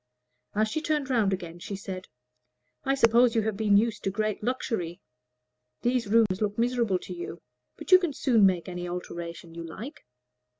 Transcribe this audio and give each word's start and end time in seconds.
As 0.55 0.67
she 0.67 0.81
turned 0.81 1.11
round 1.11 1.31
again 1.31 1.59
she 1.59 1.75
said, 1.75 2.07
"I 2.83 2.95
suppose 2.95 3.35
you 3.35 3.43
have 3.43 3.55
been 3.55 3.77
used 3.77 4.03
to 4.03 4.09
great 4.09 4.41
luxury; 4.43 4.99
these 5.83 6.07
rooms 6.07 6.41
look 6.41 6.57
miserable 6.57 6.97
to 6.97 7.13
you, 7.13 7.39
but 7.77 7.91
you 7.91 7.99
can 7.99 8.11
soon 8.13 8.43
make 8.43 8.67
any 8.67 8.89
alterations 8.89 9.55
you 9.55 9.63
like." 9.63 10.03